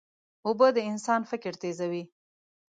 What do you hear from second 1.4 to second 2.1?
تیزوي.